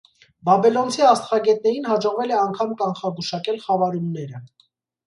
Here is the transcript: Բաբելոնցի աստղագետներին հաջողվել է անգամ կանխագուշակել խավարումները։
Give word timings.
Բաբելոնցի 0.47 1.05
աստղագետներին 1.09 1.85
հաջողվել 1.91 2.35
է 2.35 2.41
անգամ 2.47 2.75
կանխագուշակել 2.83 3.65
խավարումները։ 3.69 4.45